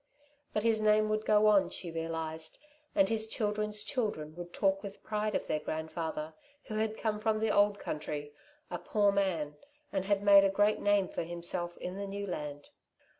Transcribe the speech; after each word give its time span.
But 0.51 0.63
his 0.63 0.81
name 0.81 1.09
would 1.09 1.25
go 1.27 1.45
on, 1.45 1.69
she 1.69 1.91
realised, 1.91 2.57
and 2.95 3.07
his 3.07 3.27
children's 3.27 3.83
children 3.83 4.33
would 4.35 4.51
talk 4.51 4.81
with 4.81 5.03
pride 5.03 5.35
of 5.35 5.45
their 5.45 5.59
grandfather 5.59 6.33
who 6.63 6.73
had 6.73 6.97
come 6.97 7.19
from 7.19 7.37
the 7.37 7.55
old 7.55 7.77
country, 7.77 8.33
a 8.71 8.79
poor 8.79 9.11
man, 9.11 9.57
and 9.93 10.05
had 10.05 10.23
made 10.23 10.43
a 10.43 10.49
great 10.49 10.79
name 10.81 11.07
for 11.07 11.21
himself 11.21 11.77
in 11.77 11.97
the 11.97 12.07
new 12.07 12.25
land. 12.25 12.71